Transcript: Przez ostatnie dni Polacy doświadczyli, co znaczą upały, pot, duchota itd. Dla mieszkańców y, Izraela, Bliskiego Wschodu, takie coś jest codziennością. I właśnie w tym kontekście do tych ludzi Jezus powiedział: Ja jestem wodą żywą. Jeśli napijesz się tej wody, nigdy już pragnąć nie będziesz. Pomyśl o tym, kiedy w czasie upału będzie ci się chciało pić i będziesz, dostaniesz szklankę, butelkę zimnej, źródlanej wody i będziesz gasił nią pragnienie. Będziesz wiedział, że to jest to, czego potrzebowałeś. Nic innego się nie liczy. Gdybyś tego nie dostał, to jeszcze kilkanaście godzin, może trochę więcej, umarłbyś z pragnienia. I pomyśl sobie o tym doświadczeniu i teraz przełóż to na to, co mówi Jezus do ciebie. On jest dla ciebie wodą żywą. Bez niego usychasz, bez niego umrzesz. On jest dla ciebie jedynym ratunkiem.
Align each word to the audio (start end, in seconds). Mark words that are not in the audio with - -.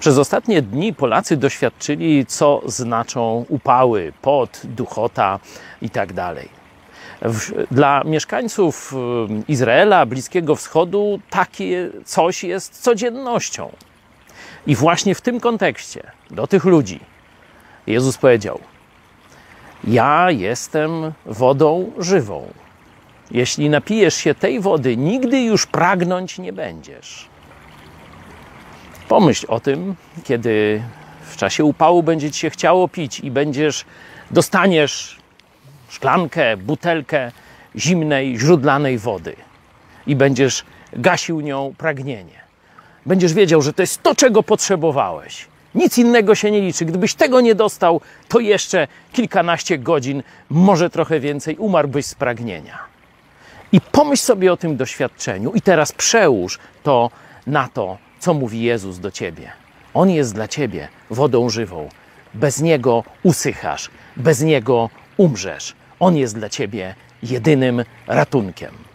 Przez 0.00 0.18
ostatnie 0.18 0.62
dni 0.62 0.94
Polacy 0.94 1.36
doświadczyli, 1.36 2.26
co 2.26 2.62
znaczą 2.66 3.44
upały, 3.48 4.12
pot, 4.22 4.60
duchota 4.64 5.38
itd. 5.82 6.34
Dla 7.70 8.04
mieszkańców 8.04 8.92
y, 8.92 9.52
Izraela, 9.52 10.06
Bliskiego 10.06 10.56
Wschodu, 10.56 11.20
takie 11.30 11.90
coś 12.04 12.44
jest 12.44 12.82
codziennością. 12.82 13.72
I 14.66 14.76
właśnie 14.76 15.14
w 15.14 15.20
tym 15.20 15.40
kontekście 15.40 16.12
do 16.30 16.46
tych 16.46 16.64
ludzi 16.64 17.00
Jezus 17.86 18.18
powiedział: 18.18 18.60
Ja 19.84 20.30
jestem 20.30 21.12
wodą 21.26 21.92
żywą. 21.98 22.48
Jeśli 23.30 23.70
napijesz 23.70 24.14
się 24.14 24.34
tej 24.34 24.60
wody, 24.60 24.96
nigdy 24.96 25.40
już 25.40 25.66
pragnąć 25.66 26.38
nie 26.38 26.52
będziesz. 26.52 27.28
Pomyśl 29.10 29.46
o 29.48 29.60
tym, 29.60 29.94
kiedy 30.24 30.82
w 31.22 31.36
czasie 31.36 31.64
upału 31.64 32.02
będzie 32.02 32.30
ci 32.30 32.40
się 32.40 32.50
chciało 32.50 32.88
pić 32.88 33.20
i 33.20 33.30
będziesz, 33.30 33.84
dostaniesz 34.30 35.18
szklankę, 35.88 36.56
butelkę 36.56 37.32
zimnej, 37.76 38.38
źródlanej 38.38 38.98
wody 38.98 39.36
i 40.06 40.16
będziesz 40.16 40.64
gasił 40.92 41.40
nią 41.40 41.74
pragnienie. 41.78 42.40
Będziesz 43.06 43.32
wiedział, 43.32 43.62
że 43.62 43.72
to 43.72 43.82
jest 43.82 44.02
to, 44.02 44.14
czego 44.14 44.42
potrzebowałeś. 44.42 45.48
Nic 45.74 45.98
innego 45.98 46.34
się 46.34 46.50
nie 46.50 46.60
liczy. 46.60 46.84
Gdybyś 46.84 47.14
tego 47.14 47.40
nie 47.40 47.54
dostał, 47.54 48.00
to 48.28 48.40
jeszcze 48.40 48.88
kilkanaście 49.12 49.78
godzin, 49.78 50.22
może 50.50 50.90
trochę 50.90 51.20
więcej, 51.20 51.56
umarłbyś 51.56 52.06
z 52.06 52.14
pragnienia. 52.14 52.78
I 53.72 53.80
pomyśl 53.80 54.22
sobie 54.22 54.52
o 54.52 54.56
tym 54.56 54.76
doświadczeniu 54.76 55.52
i 55.52 55.62
teraz 55.62 55.92
przełóż 55.92 56.58
to 56.82 57.10
na 57.46 57.68
to, 57.68 58.09
co 58.20 58.34
mówi 58.34 58.62
Jezus 58.62 58.98
do 58.98 59.10
ciebie. 59.10 59.52
On 59.94 60.10
jest 60.10 60.34
dla 60.34 60.48
ciebie 60.48 60.88
wodą 61.10 61.50
żywą. 61.50 61.88
Bez 62.34 62.60
niego 62.60 63.04
usychasz, 63.22 63.90
bez 64.16 64.42
niego 64.42 64.90
umrzesz. 65.16 65.74
On 66.00 66.16
jest 66.16 66.34
dla 66.34 66.48
ciebie 66.48 66.94
jedynym 67.22 67.84
ratunkiem. 68.06 68.89